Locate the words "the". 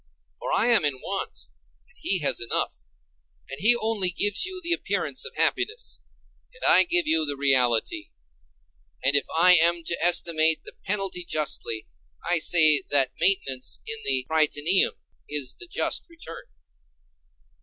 4.59-4.73, 7.23-7.37, 10.63-10.73, 14.03-14.25, 15.59-15.67